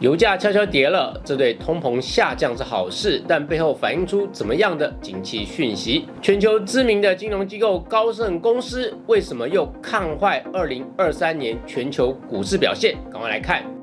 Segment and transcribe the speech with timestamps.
[0.00, 6.06] 油价悄悄跌了，这对通膨下降是好事，但背后反映出怎么样的景气讯息？
[6.22, 12.96] 全球知名的金融机构高盛公司为什么又看坏二零二三年全球股市表现？
[13.10, 13.77] 赶快来看。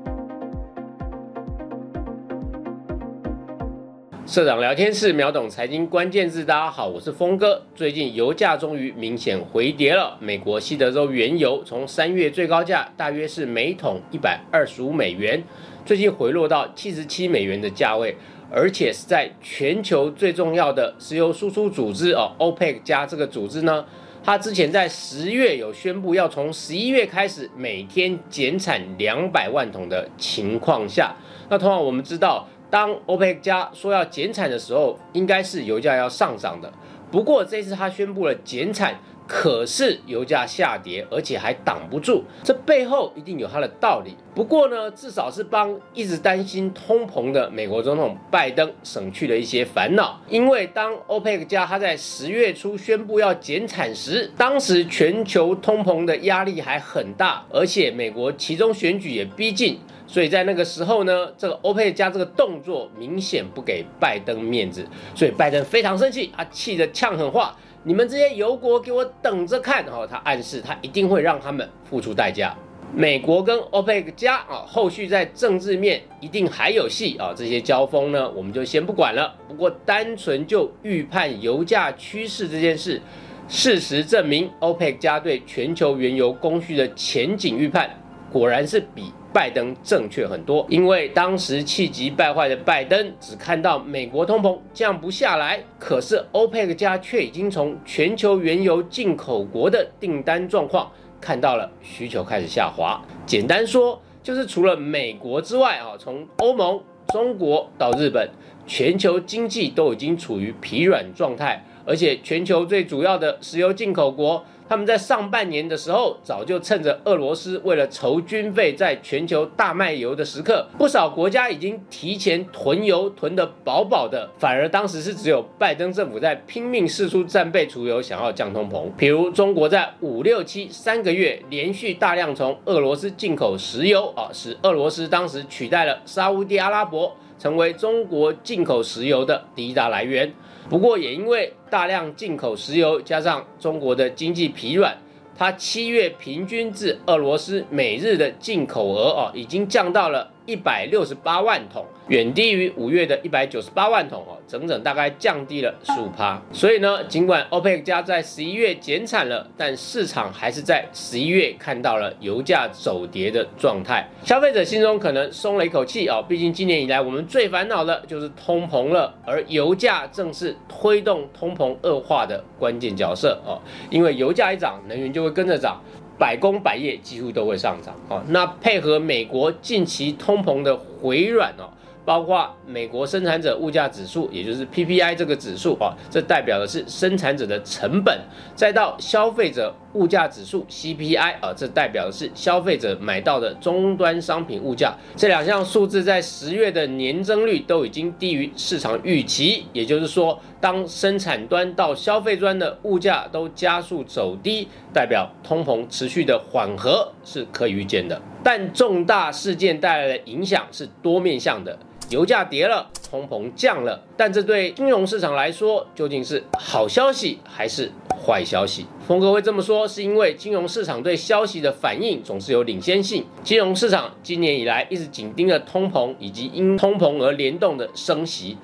[4.26, 7.62] 社长聊天室秒懂财经关键字，大家好，我是峰哥。
[7.76, 10.18] 最近油价终于明显回跌了。
[10.18, 15.40] 美国西德州原油从三月最高价大约是每桶一百二十五美元，
[15.84, 18.16] 最近回落到七十七美元的价位，
[18.50, 23.84] 而且是在全球最重要的石油输出组织哦，OPEC 加这个组织呢，
[24.24, 31.14] 它之前在十月有宣布要从十一月开始每天减产两百万桶的情况下，
[31.48, 32.48] 那同样我们知道。
[32.68, 36.72] 当 OPEC 加说要减产的时候，应该是油价要上涨的。
[37.10, 44.16] 不过这次他宣布了减产，可是油价下跌，而且还挡不住，这背后一定有它的道理。
[44.34, 50.20] 不过呢，至少是帮一直担心通膨的美国总统拜登省去了一些烦恼。
[50.28, 59.78] 因为当 OPEC 加他在十月初宣布要减产时，当时全球通膨的压力还很大，而且美国其中选举也逼近。
[60.08, 72.52] 所以在那个时候呢，这个欧佩加这个动作明显不给拜登面子，所以拜登非常生气，他气得呛狠话：“你们这些油国给我等着看！”哦，他暗示他一定会让他们付出代价。
[72.92, 79.32] 美国跟欧佩加啊，后续在政治面一定还有戏啊，这些交锋呢，我们就先不管了。
[79.46, 83.00] 不过单纯就预判油价趋势这件事，
[83.46, 87.88] 事实证明，欧佩加对全球原油供需的前景预判，
[88.32, 89.12] 果然是比。
[89.36, 102.98] 拜登正确很多，因为当时气急败坏的拜登只看到美国通膨降不下来，可是欧佩克家却已经从全球原油进口国的订单状况看到了需求开始下滑。
[103.26, 108.26] 简单说，就是除了美国之外啊，从欧盟、中国到日本，
[108.66, 114.44] 全球经济都已经处于疲软状态，而且全球最主要的石油进口国。
[114.68, 124.28] 他们在上半年的时候，早就趁着俄罗斯为了筹军费，在全球大卖油的时刻，不少国家已经提前囤油，囤得饱饱的。
[124.40, 128.86] 反而当时是只有拜登政府在拼命试出战备储油，想要降通膨。
[128.96, 140.32] 比如中国在五六七三个月连续大量从俄罗斯进口石油啊，使俄罗斯当时取代了沙地阿拉伯，成为中国进口石油的第一大来源。
[140.68, 144.98] 不过也因为大量进口石油，加上中国的经济疲软，
[145.36, 151.84] 它七月平均至俄罗斯每日的进口额哦，已经降到了一百六十八万桶。
[152.08, 156.40] 远低于五月的一百九十八万桶哦，整整大概降低了十五趴。
[156.52, 164.08] 所以呢，尽管 OPEC 加在十一月减产了，但市场还是在十一月看到了油价走跌的状态。
[164.22, 173.58] 消费者心中可能松了一口气哦，毕竟今年以来我们最烦恼的就是通膨了，而油价正是推动通膨恶化的关键角色哦。
[173.90, 175.82] 因为油价一涨，能源就会跟着涨，
[176.18, 178.24] 百工百业几乎都会上涨啊。
[178.28, 181.70] 那配合美国近期通膨的回软哦。
[182.06, 188.16] 包括美国生产者物价指数，也就是 PPI 这个指数啊，这代表的是生产者的成本；
[188.54, 194.94] 再到消费者物价指数 CPI 啊，这代表的是消费者买到的终端商品物价。
[195.16, 208.22] 这两项数字在十月的年增率都已经低于市场预期，也就是说，当生产端到消费端的物价都加速走低，代表通膨持续的缓和是可以预见的。
[208.44, 211.76] 但重大事件带来的影响是多面向的。
[212.10, 217.90] 油价跌了，通膨降了，但这对金融市场来说究竟是好消息还是
[218.24, 218.86] 坏消息？
[219.08, 223.24] 峰哥会这么说，是因为金融市场对消息的反应总是有领先性。
[223.42, 228.56] 金融市场今年以来一直紧盯着通膨以及因通膨而联动的升息，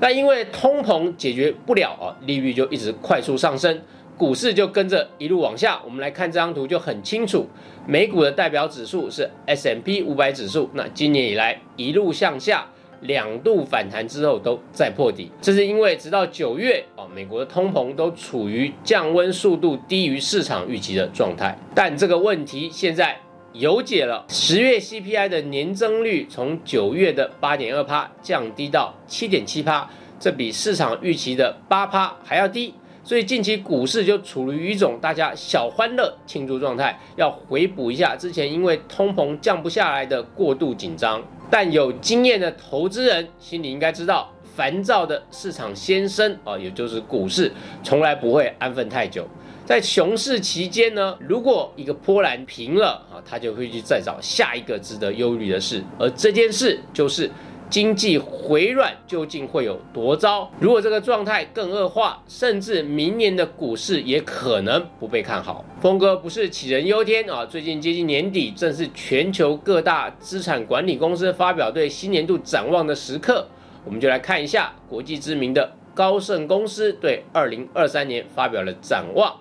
[0.00, 3.80] 那因为通膨解决不了啊，利率就一直快速上升，
[4.16, 5.80] 股市就跟着一路往下。
[5.84, 7.46] 我们来看这张图就很清楚，
[7.86, 12.66] 美股的代表指数是 S M P 五百指数，那今年以来一路向下。
[13.00, 21.56] 两度反弹之后都再破底，这是因为直到九月啊，美国的通膨都处于降温速度低于市场预期的状态。
[21.74, 23.16] 但这个问题现在
[23.52, 32.74] 有解了，十月 CPI 的年增率从九月的八点二帕降低到七点七帕，这比市场预期的八帕还要低。
[33.04, 41.22] 所以近期股市就处于一种大家小欢乐庆祝状态，要回补一下之前因为通膨降不下来的过度紧张。
[41.50, 47.52] 但有经验的投资人心里应该知道，烦躁的市场先生啊，也就是股市，
[47.82, 49.26] 从来不会安分太久。
[49.64, 57.30] 在熊市期间呢，如果一个波澜平了啊，他就会去再找下一个值得忧虑的事，而这件事就是。
[57.70, 60.50] 经济回软究竟会有多糟？
[60.58, 65.64] 如果这个状态更恶化，甚至明年的股市也可能不被看好。
[65.80, 67.44] 峰哥不是杞人忧天啊！
[67.44, 73.46] 最近接近年底，正是全球各大资产管理公司发表对新年度展望的时刻。
[73.84, 79.36] 我们就来看一下国际知名的高盛公司对二零二三年发表了展望。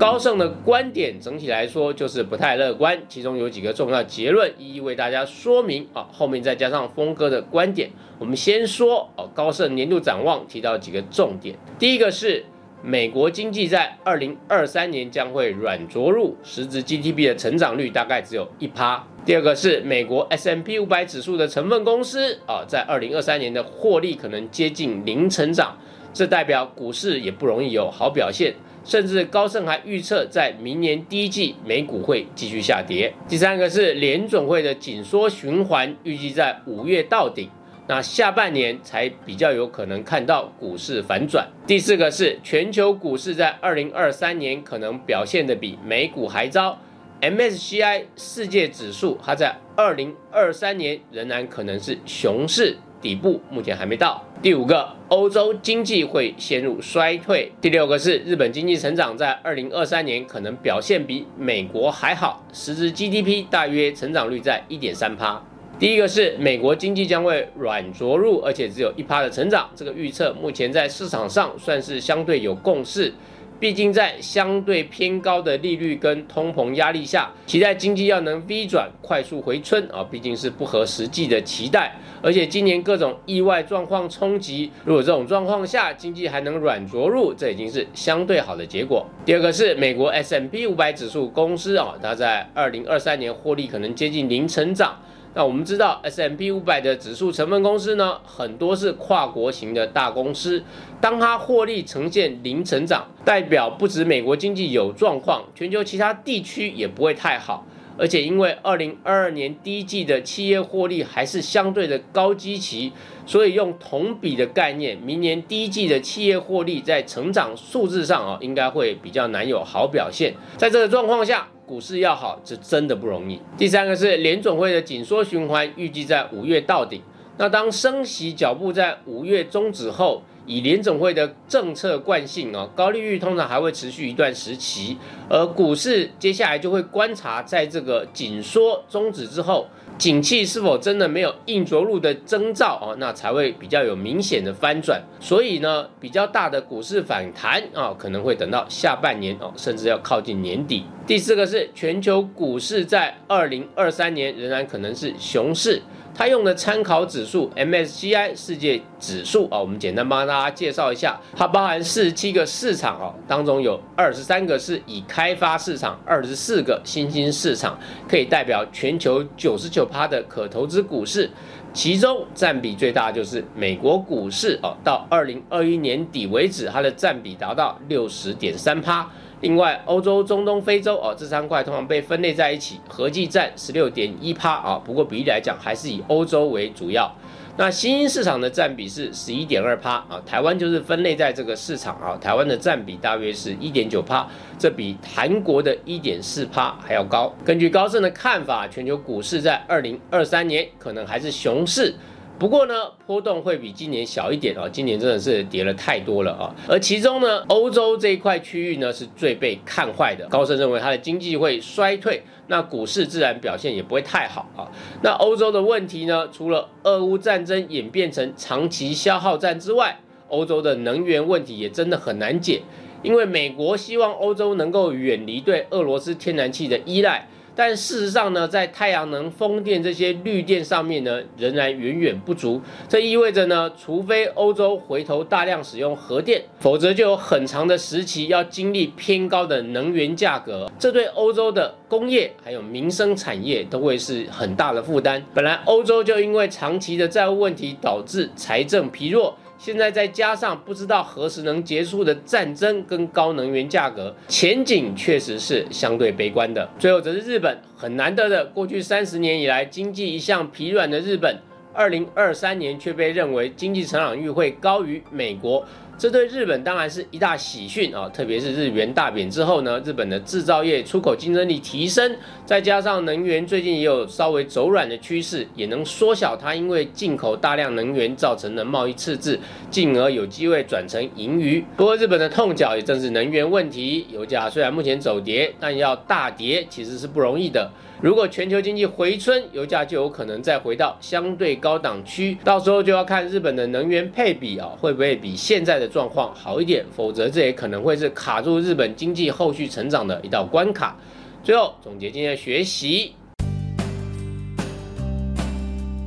[0.00, 6.08] 高盛的观点整体来说就是不太乐观，其中有几个重要结论，一一为大家说明啊。
[6.10, 11.54] 后面再加上峰哥的观点，我们先说哦，高盛年度展望提到几个重点。
[11.78, 12.42] 第一个是
[12.82, 19.06] 美国经济在二零二三年将会软着陆，实质 GDP 的成长率大概只有一趴。
[19.26, 25.76] 第二个是美国 S M P 五百指数的成分公司啊，在二零二三年的获利可能接近零成长，
[26.12, 28.54] 这代表股市也不容易有好表现。
[28.82, 33.12] 甚至高盛还预测，在明年第一季美股会继续下跌。
[33.28, 37.50] 第三个是联准会的紧缩循环预计在五月到顶，
[37.86, 41.46] 那下半年才比较有可能看到股市反转。
[41.66, 46.78] 第四个是全球股市在二零二三年可能表现的比美股还糟
[47.20, 52.78] ，MSCI 世界指数它在二零二三年仍然可能是熊市。
[53.02, 54.22] 底部目前还没到。
[54.42, 57.52] 第五个，欧洲经济会陷入衰退。
[57.60, 65.42] 第六个是日本经济成长在二零二三年可能表现比美国还好，实质 GDP 大约成长率在一点三趴。
[65.78, 73.12] 第一个是美国经济将会软着陆，而且只有一趴的成长，这个预测目前在市场上算是相对有共识。
[73.60, 81.94] 毕竟在相对偏高的利率跟通膨压力下，期待经济要能 V 转快速回春啊，毕竟是不合实际的期待。
[82.22, 89.06] 而且今年各种意外状况冲击，如果这种状况下经济还能软着陆，这已经是相对好的结果。
[89.26, 94.98] 第二个是美国 S M P 五百指数公司啊，它在二零二三年获利可能接近零成长。
[95.32, 100.64] 那我们知道 S M P 五百的指数成分公司呢，很多是跨国型的大公司。
[101.00, 107.64] 当它获利呈现零成长，代表不止美国经济有状况，全球其他地区也不会太好。
[107.96, 112.92] 而且因为二零二二年第一季的企业获利还是相对的高基期，
[113.24, 120.34] 所以用同比的概念，明年第一季的企业获利在成长数字上啊，应该会比较难有好表现。
[120.56, 121.46] 在这个状况下。
[121.70, 123.40] 股市要好，这真的不容易。
[123.56, 127.00] 第三个是联总会的紧缩循环，预计在五月到顶。
[127.36, 139.68] 那当升息脚步在五月终止后，以联总会的政策惯性啊，高利率通常还会持续一段时期，而股市接下来就会观察，在这个紧缩终止之后。
[140.00, 142.96] 景气是否真的没有硬着陆的征兆啊？
[142.96, 144.98] 那才会比较有明显的翻转。
[145.20, 150.86] 所以呢，比较大的股市反弹啊，可能会等到下半年哦，甚至要靠近年底。
[151.06, 155.82] 第四个是全球股市在二零二三年仍然可能是熊市。
[156.12, 171.30] 它用的参考指数 MSCI 世界指数啊，我们简单帮大家介绍一下，它包含四十七个市场啊，当中有二十三个是已开发市场，二十四个新兴市场，可以代表全球九十九它的可投资股市，
[171.72, 179.08] 其中占比最大就是美国股市哦，到二零二一年底为止，它的占比达到六十点三趴。
[179.40, 184.80] 另外，欧洲、中东、非洲哦，这三块通常被分类在一起，合计占十六点一趴啊。
[184.84, 187.10] 不过比例来讲，还是以欧洲为主要。
[187.56, 190.20] 那新兴市场的占比是十一点二趴啊。
[190.24, 194.26] 台湾就是分类在这个市场啊，台湾的占比大约是一点九趴，
[194.58, 197.34] 这比韩国的一点四趴还要高。
[197.44, 201.94] 根据高盛的看法，全球股市在二零二三年可能还是熊市。
[202.40, 206.48] 不过呢，波动会比今年小一点啊，今年真的是跌了太多了啊。
[206.66, 210.26] 而其中呢，欧洲这一块区域呢是最被看坏的。
[210.28, 214.64] 高盛认为它的经济会衰退，那股市自然表现也不会太好啊。
[215.02, 222.62] 那欧洲的问题呢，除了俄乌战争演变成长期消耗战之外，欧洲的能源问题也真的很难解，
[223.02, 227.28] 因为美国希望欧洲能够远离对俄罗斯天然气的依赖。
[227.54, 232.60] 但事实上呢，在太阳能、风电这些绿电上面呢，仍然远远不足。
[232.88, 240.70] 这意味着呢，除非欧洲回头大量使用核电，否则就有很长的时期要经历偏高的能源价格。
[240.78, 245.22] 这对欧洲的工业还有民生产业都会是很大的负担。
[245.34, 249.36] 本来欧洲就因为长期的债务问题导致财政疲弱。
[249.62, 256.66] 现在再加上不知道何时能结束的战争跟高能源价格，前景确实是相对悲观的。
[256.78, 261.36] 最后则是日本，很难得的，过去三十年以来经济一向疲软的日本，
[261.74, 265.62] 二零二三年却被认为经济成长率会高于美国。
[266.00, 268.08] 这对日本当然是一大喜讯啊！
[268.08, 272.16] 特别是日元大贬之后呢，日本的制造业出口竞争力提升，
[272.46, 279.38] 再加上能源最近也有稍微走软的趋势，也能缩小它因为进口大量能源造成的贸易赤字，
[279.70, 281.62] 进而有机会转成盈余。
[281.76, 287.70] 不过日本的痛脚也正是能源问题，油价虽然目前走跌，但要大跌其实是不容易的。
[288.00, 296.84] 如果全球经济回春，油价就有可能再回到相对高档区，到时候就要看日本的能源配比啊，会不会比现在的状况好一点？
[296.90, 300.96] 否则这也可能会是卡住日本经济后续成长的一道关卡。
[301.42, 303.14] 最后总结今天的学习：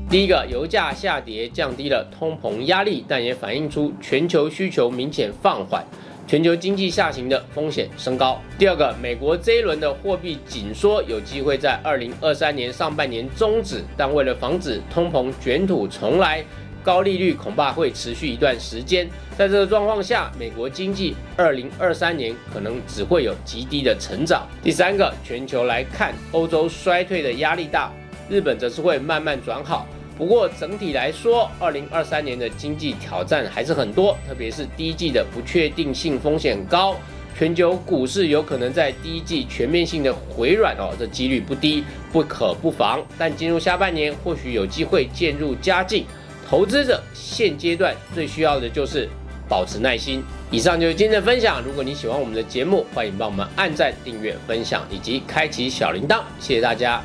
[0.09, 5.85] 第一个，油价下跌降低了通膨压力，但也反映出全球需求明显放缓。
[6.25, 8.39] 全球经济下行的风险升高。
[8.57, 16.41] 第二个，美国这一轮的货币紧缩有机会在二零二三年上半年终止，但为了防止通膨卷土重来，
[16.83, 19.07] 高利率恐怕会持续一段时间。
[19.37, 24.47] 在这个状况下，美国经济二零二三年可能只会有极低的成长。
[24.61, 27.91] 第三个，全球来看，欧洲衰退的压力大，
[28.29, 29.87] 日本则是会慢慢转好。
[30.15, 36.95] 不过整体来说，二零二三年的经济挑战还是很多，特别是第一季的不确定性风险高，
[37.35, 43.03] 全球股市有可能在第一季全面性的回软哦，这几率不低，不可不防。
[43.17, 46.05] 但进入下半年，或许有机会渐入佳境。
[46.53, 49.09] 投资者现阶段最需要的就是
[49.49, 50.23] 保持耐心。
[50.51, 51.59] 以上就是今天的分享。
[51.63, 57.01] 如果你喜欢我们的节目，欢迎帮我们按赞、订阅、分享以及开启小铃铛，谢谢大家。